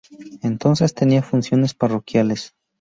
[0.41, 2.55] Entonces tenía funciones parroquiales.